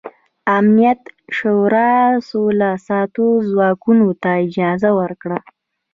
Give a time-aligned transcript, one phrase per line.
[0.57, 1.01] امنیت
[1.37, 1.91] شورا
[2.29, 5.39] سوله ساتو ځواکونو ته اجازه ورکړه.